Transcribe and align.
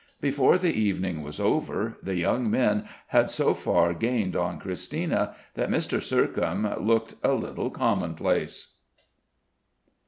Before 0.19 0.57
the 0.57 0.73
evening 0.73 1.21
was 1.21 1.39
over, 1.39 1.95
the 2.01 2.15
young 2.15 2.49
men 2.49 2.85
had 3.09 3.29
so 3.29 3.53
far 3.53 3.93
gained 3.93 4.35
on 4.35 4.57
Christina 4.57 5.35
that 5.53 5.69
Mr. 5.69 6.01
Sercombe 6.01 6.75
looked 6.79 7.13
a 7.21 7.33
little 7.33 7.69
commonplace. 7.69 8.77